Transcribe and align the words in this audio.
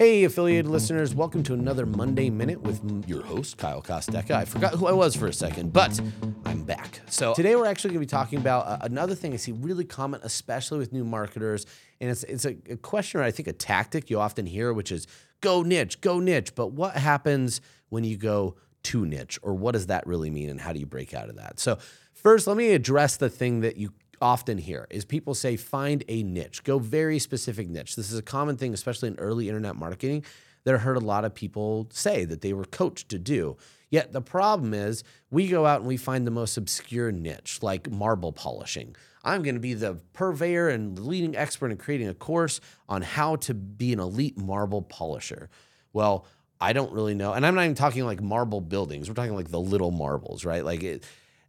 Hey, 0.00 0.24
affiliated 0.24 0.66
listeners, 0.66 1.14
welcome 1.14 1.42
to 1.42 1.52
another 1.52 1.84
Monday 1.84 2.30
Minute 2.30 2.62
with 2.62 3.04
your 3.06 3.22
host, 3.22 3.58
Kyle 3.58 3.82
Kostecka. 3.82 4.30
I 4.30 4.46
forgot 4.46 4.72
who 4.72 4.86
I 4.86 4.92
was 4.92 5.14
for 5.14 5.26
a 5.26 5.32
second, 5.34 5.74
but 5.74 6.00
I'm 6.46 6.62
back. 6.62 7.02
So 7.10 7.34
today 7.34 7.54
we're 7.54 7.66
actually 7.66 7.90
going 7.90 8.00
to 8.00 8.06
be 8.06 8.10
talking 8.10 8.38
about 8.38 8.66
uh, 8.66 8.78
another 8.80 9.14
thing 9.14 9.34
I 9.34 9.36
see 9.36 9.52
really 9.52 9.84
common, 9.84 10.22
especially 10.24 10.78
with 10.78 10.90
new 10.90 11.04
marketers. 11.04 11.66
And 12.00 12.10
it's, 12.10 12.24
it's 12.24 12.46
a, 12.46 12.56
a 12.70 12.78
question, 12.78 13.20
or 13.20 13.24
I 13.24 13.30
think 13.30 13.46
a 13.46 13.52
tactic 13.52 14.08
you 14.08 14.18
often 14.18 14.46
hear, 14.46 14.72
which 14.72 14.90
is 14.90 15.06
go 15.42 15.62
niche, 15.62 16.00
go 16.00 16.18
niche. 16.18 16.54
But 16.54 16.68
what 16.68 16.96
happens 16.96 17.60
when 17.90 18.02
you 18.02 18.16
go 18.16 18.56
too 18.82 19.04
niche, 19.04 19.38
or 19.42 19.52
what 19.52 19.72
does 19.72 19.88
that 19.88 20.06
really 20.06 20.30
mean, 20.30 20.48
and 20.48 20.62
how 20.62 20.72
do 20.72 20.80
you 20.80 20.86
break 20.86 21.12
out 21.12 21.28
of 21.28 21.36
that? 21.36 21.60
So, 21.60 21.76
first, 22.14 22.46
let 22.46 22.56
me 22.56 22.70
address 22.70 23.18
the 23.18 23.28
thing 23.28 23.60
that 23.60 23.76
you 23.76 23.92
often 24.20 24.58
hear 24.58 24.86
is 24.90 25.04
people 25.04 25.34
say 25.34 25.56
find 25.56 26.04
a 26.08 26.22
niche 26.22 26.62
go 26.64 26.78
very 26.78 27.18
specific 27.18 27.68
niche 27.68 27.96
this 27.96 28.12
is 28.12 28.18
a 28.18 28.22
common 28.22 28.56
thing 28.56 28.74
especially 28.74 29.08
in 29.08 29.18
early 29.18 29.48
internet 29.48 29.76
marketing 29.76 30.24
that 30.64 30.74
i 30.74 30.78
heard 30.78 30.96
a 30.96 31.00
lot 31.00 31.24
of 31.24 31.34
people 31.34 31.88
say 31.92 32.24
that 32.24 32.40
they 32.40 32.52
were 32.52 32.64
coached 32.64 33.08
to 33.08 33.18
do 33.18 33.56
yet 33.88 34.12
the 34.12 34.20
problem 34.20 34.74
is 34.74 35.02
we 35.30 35.48
go 35.48 35.64
out 35.64 35.80
and 35.80 35.88
we 35.88 35.96
find 35.96 36.26
the 36.26 36.30
most 36.30 36.56
obscure 36.56 37.10
niche 37.10 37.62
like 37.62 37.90
marble 37.90 38.32
polishing 38.32 38.94
i'm 39.24 39.42
going 39.42 39.54
to 39.54 39.60
be 39.60 39.74
the 39.74 39.94
purveyor 40.12 40.68
and 40.68 40.98
leading 40.98 41.34
expert 41.34 41.70
in 41.70 41.78
creating 41.78 42.08
a 42.08 42.14
course 42.14 42.60
on 42.88 43.02
how 43.02 43.36
to 43.36 43.54
be 43.54 43.92
an 43.92 44.00
elite 44.00 44.36
marble 44.36 44.82
polisher 44.82 45.48
well 45.92 46.26
I 46.60 46.74
don't 46.74 46.92
really 46.92 47.14
know. 47.14 47.32
And 47.32 47.46
I'm 47.46 47.54
not 47.54 47.64
even 47.64 47.74
talking 47.74 48.04
like 48.04 48.20
marble 48.20 48.60
buildings. 48.60 49.08
We're 49.08 49.14
talking 49.14 49.34
like 49.34 49.50
the 49.50 49.58
little 49.58 49.90
marbles, 49.90 50.44
right? 50.44 50.62
Like 50.62 50.82
it, 50.82 51.04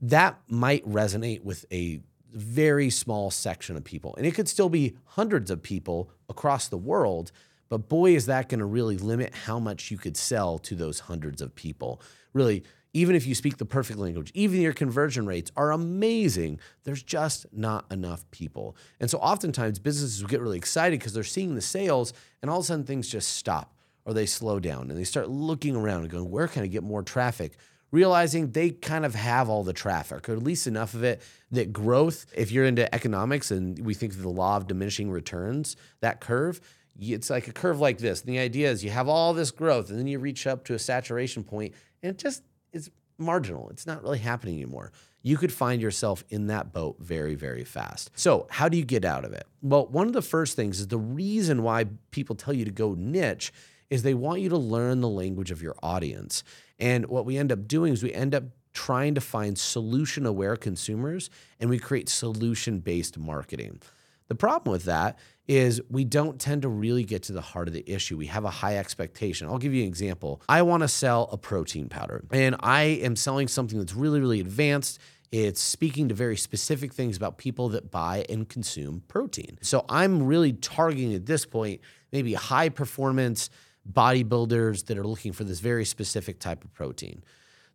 that 0.00 0.38
might 0.48 0.86
resonate 0.86 1.44
with 1.44 1.64
a 1.72 2.00
very 2.36 2.90
small 2.90 3.30
section 3.30 3.76
of 3.76 3.84
people. 3.84 4.14
And 4.16 4.26
it 4.26 4.34
could 4.34 4.48
still 4.48 4.68
be 4.68 4.96
hundreds 5.04 5.50
of 5.50 5.62
people 5.62 6.10
across 6.28 6.68
the 6.68 6.76
world, 6.76 7.32
but 7.68 7.88
boy, 7.88 8.14
is 8.14 8.26
that 8.26 8.48
going 8.48 8.60
to 8.60 8.66
really 8.66 8.96
limit 8.96 9.34
how 9.34 9.58
much 9.58 9.90
you 9.90 9.98
could 9.98 10.16
sell 10.16 10.58
to 10.58 10.74
those 10.74 11.00
hundreds 11.00 11.40
of 11.40 11.54
people. 11.54 12.00
Really, 12.32 12.62
even 12.92 13.16
if 13.16 13.26
you 13.26 13.34
speak 13.34 13.58
the 13.58 13.64
perfect 13.64 13.98
language, 13.98 14.30
even 14.34 14.60
your 14.60 14.72
conversion 14.72 15.26
rates 15.26 15.50
are 15.56 15.72
amazing, 15.72 16.60
there's 16.84 17.02
just 17.02 17.46
not 17.52 17.84
enough 17.90 18.24
people. 18.30 18.76
And 19.00 19.10
so 19.10 19.18
oftentimes 19.18 19.78
businesses 19.78 20.22
will 20.22 20.30
get 20.30 20.40
really 20.40 20.58
excited 20.58 20.98
because 20.98 21.12
they're 21.12 21.24
seeing 21.24 21.54
the 21.54 21.60
sales 21.60 22.12
and 22.40 22.50
all 22.50 22.58
of 22.58 22.64
a 22.64 22.66
sudden 22.66 22.84
things 22.84 23.08
just 23.08 23.34
stop 23.34 23.74
or 24.06 24.14
they 24.14 24.24
slow 24.24 24.60
down 24.60 24.90
and 24.90 24.98
they 24.98 25.04
start 25.04 25.28
looking 25.28 25.76
around 25.76 26.02
and 26.02 26.10
going, 26.10 26.30
where 26.30 26.48
can 26.48 26.62
I 26.62 26.68
get 26.68 26.82
more 26.82 27.02
traffic? 27.02 27.56
Realizing 27.90 28.50
they 28.50 28.70
kind 28.70 29.04
of 29.04 29.14
have 29.14 29.48
all 29.48 29.62
the 29.62 29.72
traffic, 29.72 30.28
or 30.28 30.32
at 30.32 30.42
least 30.42 30.66
enough 30.66 30.94
of 30.94 31.04
it 31.04 31.22
that 31.50 31.72
growth, 31.72 32.26
if 32.34 32.50
you're 32.50 32.64
into 32.64 32.92
economics 32.94 33.50
and 33.50 33.78
we 33.84 33.94
think 33.94 34.12
of 34.12 34.22
the 34.22 34.28
law 34.28 34.56
of 34.56 34.66
diminishing 34.66 35.10
returns, 35.10 35.76
that 36.00 36.20
curve, 36.20 36.60
it's 36.98 37.30
like 37.30 37.48
a 37.48 37.52
curve 37.52 37.80
like 37.80 37.98
this. 37.98 38.22
And 38.22 38.32
the 38.32 38.38
idea 38.38 38.70
is 38.70 38.82
you 38.82 38.90
have 38.90 39.08
all 39.08 39.34
this 39.34 39.50
growth 39.50 39.90
and 39.90 39.98
then 39.98 40.06
you 40.06 40.18
reach 40.18 40.46
up 40.46 40.64
to 40.66 40.74
a 40.74 40.78
saturation 40.78 41.44
point 41.44 41.74
and 42.02 42.10
it 42.10 42.18
just 42.18 42.42
is 42.72 42.90
marginal. 43.18 43.68
It's 43.70 43.86
not 43.86 44.02
really 44.02 44.18
happening 44.18 44.56
anymore. 44.56 44.92
You 45.22 45.36
could 45.36 45.52
find 45.52 45.82
yourself 45.82 46.24
in 46.28 46.46
that 46.48 46.72
boat 46.72 46.96
very, 47.00 47.34
very 47.34 47.64
fast. 47.64 48.10
So, 48.14 48.46
how 48.48 48.68
do 48.68 48.76
you 48.76 48.84
get 48.84 49.04
out 49.04 49.24
of 49.24 49.32
it? 49.32 49.44
Well, 49.60 49.86
one 49.88 50.06
of 50.06 50.12
the 50.12 50.22
first 50.22 50.54
things 50.54 50.78
is 50.78 50.86
the 50.86 50.98
reason 50.98 51.64
why 51.64 51.86
people 52.12 52.36
tell 52.36 52.54
you 52.54 52.64
to 52.64 52.70
go 52.70 52.94
niche 52.96 53.52
is 53.90 54.02
they 54.02 54.14
want 54.14 54.40
you 54.40 54.48
to 54.48 54.56
learn 54.56 55.00
the 55.00 55.08
language 55.08 55.50
of 55.50 55.62
your 55.62 55.76
audience. 55.82 56.42
And 56.78 57.06
what 57.06 57.24
we 57.24 57.36
end 57.36 57.52
up 57.52 57.66
doing 57.66 57.92
is 57.92 58.02
we 58.02 58.12
end 58.12 58.34
up 58.34 58.44
trying 58.72 59.14
to 59.14 59.20
find 59.20 59.58
solution 59.58 60.26
aware 60.26 60.54
consumers 60.54 61.30
and 61.58 61.70
we 61.70 61.78
create 61.78 62.08
solution 62.08 62.80
based 62.80 63.16
marketing. 63.18 63.80
The 64.28 64.34
problem 64.34 64.72
with 64.72 64.84
that 64.84 65.18
is 65.48 65.80
we 65.88 66.04
don't 66.04 66.40
tend 66.40 66.62
to 66.62 66.68
really 66.68 67.04
get 67.04 67.22
to 67.24 67.32
the 67.32 67.40
heart 67.40 67.68
of 67.68 67.74
the 67.74 67.88
issue. 67.90 68.16
We 68.16 68.26
have 68.26 68.44
a 68.44 68.50
high 68.50 68.76
expectation. 68.76 69.48
I'll 69.48 69.58
give 69.58 69.72
you 69.72 69.82
an 69.82 69.88
example. 69.88 70.42
I 70.48 70.62
want 70.62 70.82
to 70.82 70.88
sell 70.88 71.28
a 71.32 71.38
protein 71.38 71.88
powder 71.88 72.24
and 72.32 72.56
I 72.60 72.82
am 72.82 73.16
selling 73.16 73.48
something 73.48 73.78
that's 73.78 73.94
really, 73.94 74.20
really 74.20 74.40
advanced. 74.40 74.98
It's 75.32 75.60
speaking 75.60 76.08
to 76.08 76.14
very 76.14 76.36
specific 76.36 76.92
things 76.92 77.16
about 77.16 77.38
people 77.38 77.68
that 77.70 77.90
buy 77.90 78.26
and 78.28 78.48
consume 78.48 79.02
protein. 79.08 79.58
So 79.62 79.84
I'm 79.88 80.24
really 80.24 80.52
targeting 80.52 81.14
at 81.14 81.26
this 81.26 81.46
point 81.46 81.80
maybe 82.12 82.34
high 82.34 82.68
performance 82.68 83.50
bodybuilders 83.92 84.86
that 84.86 84.98
are 84.98 85.06
looking 85.06 85.32
for 85.32 85.44
this 85.44 85.60
very 85.60 85.84
specific 85.84 86.38
type 86.38 86.64
of 86.64 86.72
protein. 86.74 87.22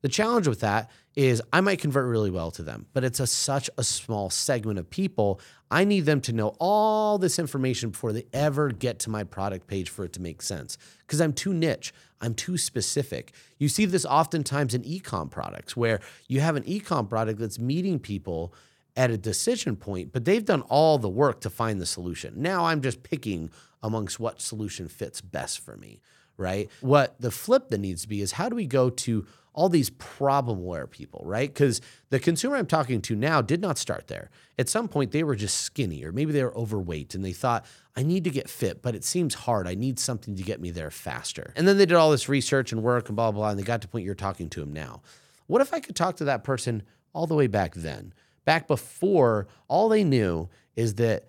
The 0.01 0.09
challenge 0.09 0.47
with 0.47 0.61
that 0.61 0.89
is 1.15 1.41
I 1.53 1.61
might 1.61 1.79
convert 1.79 2.07
really 2.07 2.31
well 2.31 2.51
to 2.51 2.63
them, 2.63 2.87
but 2.93 3.03
it's 3.03 3.19
a, 3.19 3.27
such 3.27 3.69
a 3.77 3.83
small 3.83 4.29
segment 4.29 4.79
of 4.79 4.89
people. 4.89 5.39
I 5.69 5.83
need 5.83 6.01
them 6.01 6.21
to 6.21 6.33
know 6.33 6.55
all 6.59 7.17
this 7.17 7.37
information 7.37 7.91
before 7.91 8.11
they 8.11 8.25
ever 8.33 8.71
get 8.71 8.99
to 8.99 9.09
my 9.09 9.23
product 9.23 9.67
page 9.67 9.89
for 9.89 10.05
it 10.05 10.13
to 10.13 10.21
make 10.21 10.41
sense 10.41 10.77
because 11.01 11.21
I'm 11.21 11.33
too 11.33 11.53
niche. 11.53 11.93
I'm 12.19 12.33
too 12.33 12.57
specific. 12.57 13.33
You 13.57 13.67
see 13.67 13.85
this 13.85 14.05
oftentimes 14.05 14.73
in 14.73 14.83
e-com 14.85 15.29
products 15.29 15.75
where 15.75 15.99
you 16.27 16.39
have 16.39 16.55
an 16.55 16.63
e-com 16.65 17.07
product 17.07 17.39
that's 17.39 17.59
meeting 17.59 17.99
people 17.99 18.53
at 18.95 19.11
a 19.11 19.17
decision 19.17 19.75
point, 19.75 20.11
but 20.11 20.25
they've 20.25 20.45
done 20.45 20.61
all 20.63 20.97
the 20.97 21.09
work 21.09 21.41
to 21.41 21.49
find 21.49 21.79
the 21.79 21.85
solution. 21.85 22.33
Now 22.37 22.65
I'm 22.65 22.81
just 22.81 23.03
picking 23.03 23.49
amongst 23.81 24.19
what 24.19 24.41
solution 24.41 24.87
fits 24.87 25.21
best 25.21 25.59
for 25.59 25.77
me, 25.77 26.01
right? 26.37 26.69
What 26.81 27.15
the 27.19 27.31
flip 27.31 27.69
that 27.69 27.79
needs 27.79 28.03
to 28.03 28.07
be 28.07 28.21
is 28.21 28.33
how 28.33 28.49
do 28.49 28.55
we 28.55 28.65
go 28.65 28.89
to 28.89 29.25
all 29.53 29.69
these 29.69 29.89
problem 29.89 30.59
aware 30.59 30.87
people, 30.87 31.21
right? 31.25 31.53
Because 31.53 31.81
the 32.09 32.19
consumer 32.19 32.55
I'm 32.55 32.65
talking 32.65 33.01
to 33.01 33.15
now 33.15 33.41
did 33.41 33.59
not 33.59 33.77
start 33.77 34.07
there. 34.07 34.29
At 34.57 34.69
some 34.69 34.87
point, 34.87 35.11
they 35.11 35.23
were 35.23 35.35
just 35.35 35.59
skinny, 35.59 36.05
or 36.05 36.13
maybe 36.13 36.31
they 36.31 36.43
were 36.43 36.57
overweight, 36.57 37.15
and 37.15 37.25
they 37.25 37.33
thought, 37.33 37.65
I 37.95 38.03
need 38.03 38.23
to 38.23 38.29
get 38.29 38.49
fit, 38.49 38.81
but 38.81 38.95
it 38.95 39.03
seems 39.03 39.33
hard. 39.33 39.67
I 39.67 39.75
need 39.75 39.99
something 39.99 40.35
to 40.37 40.43
get 40.43 40.61
me 40.61 40.71
there 40.71 40.89
faster. 40.89 41.53
And 41.57 41.67
then 41.67 41.77
they 41.77 41.85
did 41.85 41.97
all 41.97 42.11
this 42.11 42.29
research 42.29 42.71
and 42.71 42.81
work 42.81 43.09
and 43.09 43.15
blah, 43.15 43.31
blah, 43.31 43.41
blah, 43.41 43.49
and 43.49 43.59
they 43.59 43.63
got 43.63 43.81
to 43.81 43.87
the 43.87 43.91
point 43.91 44.05
you're 44.05 44.15
talking 44.15 44.49
to 44.51 44.61
them 44.61 44.71
now. 44.71 45.01
What 45.47 45.61
if 45.61 45.73
I 45.73 45.81
could 45.81 45.97
talk 45.97 46.15
to 46.17 46.25
that 46.25 46.45
person 46.45 46.83
all 47.13 47.27
the 47.27 47.35
way 47.35 47.47
back 47.47 47.75
then? 47.75 48.13
Back 48.45 48.67
before 48.67 49.47
all 49.67 49.89
they 49.89 50.03
knew 50.03 50.49
is 50.75 50.95
that 50.95 51.27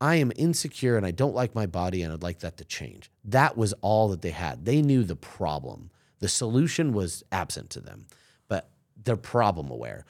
I 0.00 0.16
am 0.16 0.32
insecure 0.36 0.96
and 0.96 1.06
I 1.06 1.10
don't 1.10 1.34
like 1.34 1.54
my 1.54 1.66
body 1.66 2.02
and 2.02 2.12
I'd 2.12 2.22
like 2.22 2.40
that 2.40 2.56
to 2.58 2.64
change. 2.64 3.10
That 3.24 3.56
was 3.56 3.72
all 3.80 4.08
that 4.08 4.22
they 4.22 4.30
had. 4.30 4.64
They 4.64 4.82
knew 4.82 5.04
the 5.04 5.16
problem. 5.16 5.90
The 6.18 6.28
solution 6.28 6.92
was 6.92 7.22
absent 7.32 7.70
to 7.70 7.80
them, 7.80 8.06
but 8.48 8.70
they're 9.02 9.16
problem 9.16 9.70
aware. 9.70 10.04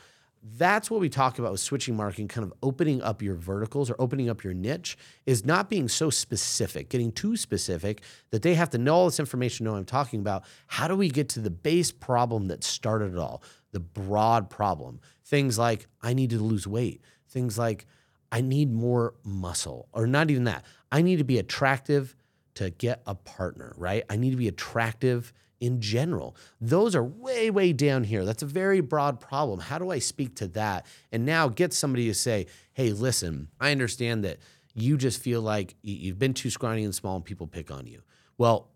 That's 0.58 0.90
what 0.90 1.00
we 1.00 1.08
talk 1.08 1.38
about 1.38 1.52
with 1.52 1.60
switching 1.60 1.96
marketing, 1.96 2.28
kind 2.28 2.44
of 2.44 2.52
opening 2.62 3.00
up 3.00 3.22
your 3.22 3.34
verticals 3.34 3.88
or 3.88 3.96
opening 3.98 4.28
up 4.28 4.44
your 4.44 4.52
niche, 4.52 4.98
is 5.24 5.44
not 5.44 5.70
being 5.70 5.88
so 5.88 6.10
specific, 6.10 6.90
getting 6.90 7.12
too 7.12 7.36
specific 7.36 8.02
that 8.30 8.42
they 8.42 8.54
have 8.54 8.68
to 8.70 8.78
know 8.78 8.94
all 8.94 9.04
this 9.06 9.18
information, 9.18 9.64
know 9.64 9.72
what 9.72 9.78
I'm 9.78 9.84
talking 9.86 10.20
about. 10.20 10.44
How 10.66 10.86
do 10.86 10.96
we 10.96 11.08
get 11.08 11.30
to 11.30 11.40
the 11.40 11.50
base 11.50 11.90
problem 11.90 12.48
that 12.48 12.62
started 12.62 13.14
it 13.14 13.18
all? 13.18 13.42
The 13.74 13.80
broad 13.80 14.48
problem. 14.48 15.00
Things 15.24 15.58
like, 15.58 15.88
I 16.00 16.14
need 16.14 16.30
to 16.30 16.38
lose 16.38 16.64
weight. 16.64 17.02
Things 17.28 17.58
like, 17.58 17.86
I 18.30 18.40
need 18.40 18.72
more 18.72 19.14
muscle, 19.24 19.88
or 19.92 20.06
not 20.06 20.30
even 20.30 20.44
that. 20.44 20.64
I 20.92 21.02
need 21.02 21.16
to 21.16 21.24
be 21.24 21.38
attractive 21.38 22.14
to 22.54 22.70
get 22.70 23.02
a 23.04 23.16
partner, 23.16 23.74
right? 23.76 24.04
I 24.08 24.14
need 24.14 24.30
to 24.30 24.36
be 24.36 24.46
attractive 24.46 25.32
in 25.60 25.80
general. 25.80 26.36
Those 26.60 26.94
are 26.94 27.02
way, 27.02 27.50
way 27.50 27.72
down 27.72 28.04
here. 28.04 28.24
That's 28.24 28.44
a 28.44 28.46
very 28.46 28.80
broad 28.80 29.18
problem. 29.18 29.58
How 29.58 29.78
do 29.78 29.90
I 29.90 29.98
speak 29.98 30.36
to 30.36 30.46
that? 30.48 30.86
And 31.10 31.26
now 31.26 31.48
get 31.48 31.72
somebody 31.72 32.06
to 32.06 32.14
say, 32.14 32.46
hey, 32.74 32.92
listen, 32.92 33.48
I 33.60 33.72
understand 33.72 34.22
that 34.24 34.38
you 34.74 34.96
just 34.96 35.20
feel 35.20 35.40
like 35.40 35.74
you've 35.82 36.18
been 36.18 36.34
too 36.34 36.50
scrawny 36.50 36.84
and 36.84 36.94
small 36.94 37.16
and 37.16 37.24
people 37.24 37.48
pick 37.48 37.72
on 37.72 37.86
you. 37.86 38.02
Well, 38.38 38.68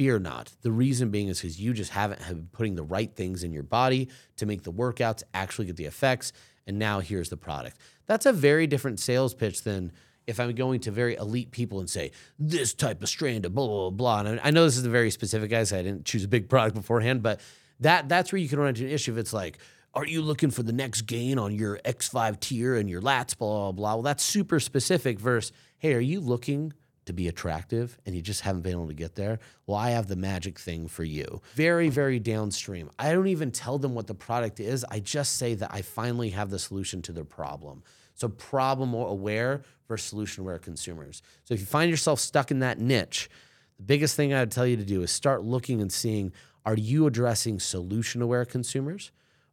fear 0.00 0.18
not. 0.18 0.50
The 0.62 0.72
reason 0.72 1.10
being 1.10 1.28
is 1.28 1.42
because 1.42 1.60
you 1.60 1.74
just 1.74 1.90
haven't 1.90 2.26
been 2.26 2.48
putting 2.52 2.74
the 2.74 2.82
right 2.82 3.14
things 3.14 3.44
in 3.44 3.52
your 3.52 3.62
body 3.62 4.08
to 4.38 4.46
make 4.46 4.62
the 4.62 4.72
workouts 4.72 5.22
actually 5.34 5.66
get 5.66 5.76
the 5.76 5.84
effects. 5.84 6.32
And 6.66 6.78
now 6.78 7.00
here's 7.00 7.28
the 7.28 7.36
product. 7.36 7.76
That's 8.06 8.24
a 8.24 8.32
very 8.32 8.66
different 8.66 8.98
sales 8.98 9.34
pitch 9.34 9.62
than 9.62 9.92
if 10.26 10.40
I'm 10.40 10.54
going 10.54 10.80
to 10.80 10.90
very 10.90 11.16
elite 11.16 11.50
people 11.50 11.80
and 11.80 11.90
say 11.90 12.12
this 12.38 12.72
type 12.72 13.02
of 13.02 13.10
strand 13.10 13.44
of 13.44 13.54
blah 13.54 13.66
blah 13.66 13.90
blah. 13.90 14.20
And 14.20 14.40
I 14.42 14.52
know 14.52 14.64
this 14.64 14.78
is 14.78 14.86
a 14.86 14.88
very 14.88 15.10
specific 15.10 15.50
guys. 15.50 15.70
I 15.70 15.82
didn't 15.82 16.06
choose 16.06 16.24
a 16.24 16.28
big 16.28 16.48
product 16.48 16.76
beforehand, 16.76 17.22
but 17.22 17.42
that 17.80 18.08
that's 18.08 18.32
where 18.32 18.40
you 18.40 18.48
can 18.48 18.58
run 18.58 18.68
into 18.68 18.86
an 18.86 18.90
issue. 18.90 19.12
If 19.12 19.18
it's 19.18 19.34
like, 19.34 19.58
are 19.92 20.06
you 20.06 20.22
looking 20.22 20.50
for 20.50 20.62
the 20.62 20.72
next 20.72 21.02
gain 21.02 21.38
on 21.38 21.54
your 21.54 21.78
X5 21.84 22.40
tier 22.40 22.74
and 22.74 22.88
your 22.88 23.02
lats, 23.02 23.36
blah 23.36 23.48
blah 23.48 23.72
blah? 23.72 23.94
Well, 23.96 24.02
that's 24.02 24.22
super 24.22 24.60
specific. 24.60 25.20
Versus, 25.20 25.52
hey, 25.76 25.92
are 25.92 26.00
you 26.00 26.20
looking 26.20 26.72
to 27.06 27.12
be 27.12 27.28
attractive 27.28 27.98
and 28.06 28.14
you 28.14 28.22
just 28.22 28.42
haven't 28.42 28.62
been 28.62 28.72
able 28.72 28.88
to 28.88 28.94
get 28.94 29.14
there, 29.14 29.38
well, 29.66 29.78
I 29.78 29.90
have 29.90 30.08
the 30.08 30.16
magic 30.16 30.58
thing 30.58 30.88
for 30.88 31.04
you. 31.04 31.40
Very, 31.54 31.88
very 31.88 32.18
downstream. 32.18 32.90
I 32.98 33.12
don't 33.12 33.26
even 33.26 33.50
tell 33.50 33.78
them 33.78 33.94
what 33.94 34.06
the 34.06 34.14
product 34.14 34.60
is. 34.60 34.84
I 34.90 35.00
just 35.00 35.36
say 35.36 35.54
that 35.54 35.70
I 35.72 35.82
finally 35.82 36.30
have 36.30 36.50
the 36.50 36.58
solution 36.58 37.02
to 37.02 37.12
their 37.12 37.24
problem. 37.24 37.82
So 38.14 38.28
problem 38.28 38.92
aware 38.92 39.62
versus 39.88 40.10
solution 40.10 40.42
aware 40.42 40.58
consumers. 40.58 41.22
So 41.44 41.54
if 41.54 41.60
you 41.60 41.66
find 41.66 41.90
yourself 41.90 42.20
stuck 42.20 42.50
in 42.50 42.60
that 42.60 42.78
niche, 42.78 43.30
the 43.78 43.82
biggest 43.84 44.14
thing 44.14 44.34
I 44.34 44.40
would 44.40 44.50
tell 44.50 44.66
you 44.66 44.76
to 44.76 44.84
do 44.84 45.02
is 45.02 45.10
start 45.10 45.42
looking 45.42 45.80
and 45.80 45.90
seeing 45.90 46.32
are 46.66 46.76
you 46.76 47.06
addressing 47.06 47.58
solution 47.58 48.20
aware 48.20 48.44
consumers 48.44 49.10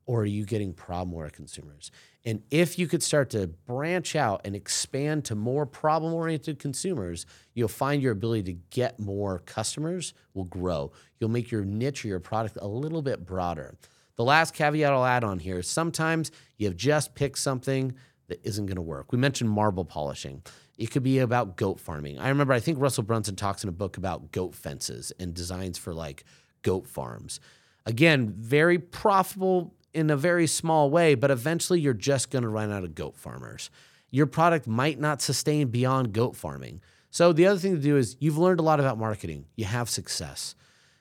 or 0.07 0.21
are 0.21 0.25
you 0.25 0.45
getting 0.45 0.74
problem-aware 0.74 1.30
consumers? 1.30 1.92
And 2.25 2.42
if 2.50 2.80
you 2.80 2.88
could 2.88 3.04
start 3.04 3.30
to 3.31 3.48
branch 3.48 4.15
out 4.15 4.42
and 4.44 4.56
expand 4.56 5.25
to 5.25 5.36
more 5.36 5.65
problem-oriented 5.65 6.59
consumers, 6.59 7.25
you'll 7.54 7.68
find 7.68 8.01
your 8.01 8.13
ability 8.13 8.54
to 8.54 8.59
get 8.71 9.00
more 9.00 9.39
customers 9.39 10.13
will 10.33 10.45
grow. 10.45 10.92
You'll 11.19 11.30
make 11.30 11.51
your 11.51 11.63
niche 11.63 12.04
or 12.04 12.07
your 12.07 12.19
product 12.19 12.57
a 12.59 12.68
little 12.68 13.01
bit 13.01 13.25
broader. 13.25 13.75
The 14.15 14.24
last 14.24 14.54
caveat 14.56 14.92
I'll 14.92 15.06
add 15.06 15.24
on 15.24 15.39
here 15.39 15.59
is 15.59 15.68
sometimes 15.68 16.31
you 16.57 16.68
have 16.68 16.75
just 16.75 17.13
picked 17.13 17.38
something 17.38 17.94
that 18.27 18.44
isn't 18.44 18.65
going 18.65 18.77
to 18.77 18.81
work. 18.81 19.12
We 19.12 19.18
mentioned 19.18 19.50
marble 19.50 19.86
polishing. 19.86 20.42
It 20.77 20.92
could 20.92 21.04
be 21.04 21.19
about 21.19 21.56
goat 21.56 21.80
farming. 21.80 22.19
I 22.19 22.30
remember 22.30 22.54
I 22.54 22.59
think 22.59 22.80
Russell 22.80 23.04
Brunson 23.04 23.36
talks 23.36 23.63
in 23.63 23.69
a 23.69 23.74
book 23.74 23.98
about 23.98 24.31
goat 24.31 24.56
fences 24.56 25.12
and 25.19 25.33
designs 25.33 25.77
for 25.77 25.94
like 25.94 26.24
goat 26.62 26.88
farms. 26.88 27.39
Again, 27.86 28.33
very 28.38 28.80
profitable 28.80 29.74
in 29.97 30.11
a 30.11 30.15
very 30.15 30.45
small 30.45 30.91
way, 30.91 31.15
but 31.15 31.31
eventually 31.31 31.79
you're 31.79 31.94
just 31.94 32.29
going 32.29 32.44
to 32.44 32.49
run 32.49 32.71
out 32.71 32.83
of 32.83 32.94
goat 32.94 33.17
farmers. 33.17 33.71
Your 34.11 34.27
product 34.27 34.67
might 34.67 34.99
not 34.99 35.21
sustain 35.21 35.69
beyond 35.69 36.13
goat 36.13 36.35
farming. 36.35 36.81
So 37.09 37.33
the 37.33 37.47
other 37.47 37.59
thing 37.59 37.75
to 37.75 37.81
do 37.81 37.97
is 37.97 38.15
you've 38.19 38.38
learned 38.38 38.59
a 38.59 38.63
lot 38.63 38.79
about 38.79 38.99
marketing. 38.99 39.45
You 39.55 39.65
have 39.65 39.89
success. 39.89 40.53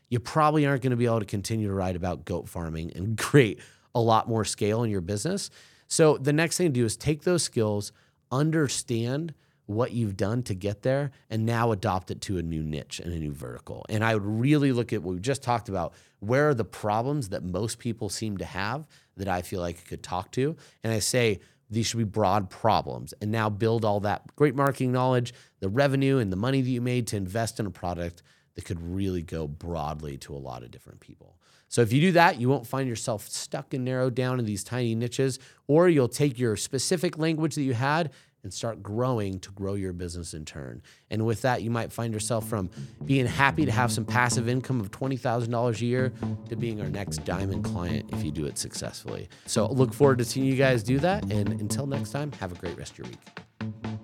You 0.09 0.19
probably 0.19 0.65
aren't 0.65 0.83
going 0.83 0.93
to 0.93 0.97
be 0.97 1.05
able 1.05 1.21
to 1.21 1.27
continue 1.27 1.69
to 1.69 1.75
write 1.75 1.95
about 1.95 2.25
goat 2.25 2.49
farming 2.49 2.93
and 2.97 3.19
create 3.19 3.61
a 3.95 4.01
lot 4.01 4.29
more 4.29 4.47
scale 4.47 4.83
in 4.83 4.91
your 4.91 5.03
business. 5.03 5.51
So 5.89 6.17
the 6.17 6.33
next 6.33 6.57
thing 6.57 6.69
to 6.69 6.81
do 6.81 6.87
is 6.87 6.97
take 6.97 7.23
those 7.23 7.43
skills, 7.43 7.93
understand 8.33 9.35
what 9.67 9.93
you've 9.93 10.17
done 10.17 10.43
to 10.45 10.55
get 10.55 10.83
there, 10.83 11.11
and 11.29 11.45
now 11.45 11.73
adopt 11.73 12.11
it 12.11 12.21
to 12.23 12.39
a 12.39 12.43
new 12.43 12.63
niche 12.63 13.01
and 13.01 13.13
a 13.13 13.19
new 13.19 13.33
vertical. 13.33 13.85
And 13.89 14.05
I 14.05 14.15
would 14.15 14.25
really 14.25 14.73
look 14.73 14.93
at 14.93 15.03
what 15.03 15.15
we 15.15 15.21
just 15.21 15.43
talked 15.43 15.69
about. 15.69 15.93
Where 16.21 16.49
are 16.49 16.55
the 16.55 16.65
problems 16.65 17.29
that 17.31 17.43
most 17.43 17.79
people 17.79 18.09
seem 18.09 18.37
to 18.39 18.45
have 18.45 18.87
that 19.17 19.29
I 19.29 19.43
feel 19.43 19.61
like 19.61 19.79
I 19.79 19.89
could 19.89 20.03
talk 20.03 20.31
to? 20.33 20.57
And 20.83 20.93
I 20.93 21.01
say, 21.01 21.41
these 21.69 21.87
should 21.89 21.99
be 21.99 22.05
broad 22.05 22.49
problems 22.49 23.13
and 23.21 23.33
now 23.33 23.51
build 23.51 23.85
all 23.85 24.01
that 24.01 24.35
great 24.37 24.55
marketing 24.55 24.93
knowledge, 24.93 25.35
the 25.61 25.69
revenue 25.69 26.19
and 26.19 26.33
the 26.33 26.37
money 26.37 26.61
that 26.61 26.71
you 26.71 26.81
made 26.81 27.09
to 27.09 27.17
invest 27.17 27.59
in 27.59 27.67
a 27.67 27.71
product 27.71 28.23
that 28.55 28.65
could 28.65 28.81
really 28.81 29.23
go 29.23 29.47
broadly 29.47 30.17
to 30.19 30.35
a 30.35 30.39
lot 30.39 30.63
of 30.63 30.71
different 30.71 31.01
people. 31.01 31.37
So 31.69 31.83
if 31.83 31.93
you 31.93 32.01
do 32.01 32.13
that, 32.13 32.41
you 32.41 32.49
won't 32.49 32.67
find 32.67 32.89
yourself 32.89 33.29
stuck 33.29 33.75
and 33.75 33.85
narrowed 33.85 34.15
down 34.15 34.39
in 34.39 34.45
these 34.45 34.63
tiny 34.63 34.95
niches, 34.95 35.41
or 35.67 35.89
you'll 35.89 36.09
take 36.09 36.39
your 36.39 36.57
specific 36.57 37.19
language 37.19 37.57
that 37.57 37.63
you 37.63 37.75
had 37.75 38.13
and 38.47 38.55
start 38.55 38.81
growing 38.81 39.41
to 39.41 39.51
grow 39.51 39.75
your 39.75 39.93
business 39.93 40.33
in 40.33 40.45
turn. 40.45 40.81
And 41.11 41.27
with 41.27 41.43
that, 41.43 41.63
you 41.63 41.71
might 41.71 41.91
find 41.91 42.15
yourself 42.15 42.49
from 42.49 42.71
being 43.05 43.27
happy 43.27 43.65
to 43.65 43.73
have 43.73 43.91
some 43.91 44.05
passive 44.05 44.49
income 44.49 44.81
of 44.81 44.93
$20,000 44.93 45.81
a 45.81 45.85
year 45.85 46.13
to 46.49 46.55
being 46.55 46.81
our 46.81 46.89
next 46.89 47.25
diamond 47.25 47.65
client 47.65 48.09
if 48.13 48.23
you 48.23 48.31
do 48.31 48.47
it 48.47 48.57
successfully. 48.57 49.29
So 49.47 49.67
look 49.67 49.93
forward 49.93 50.19
to 50.19 50.25
seeing 50.25 50.47
you 50.47 50.55
guys 50.55 50.85
do 50.85 51.01
that. 51.01 51.25
And 51.25 51.61
until 51.61 51.89
next 51.89 52.13
time, 52.13 52.31
have 52.39 52.53
a 52.53 52.55
great 52.55 52.79
rest 52.79 52.93
of 52.93 52.99
your 52.99 53.09
week. 53.09 53.96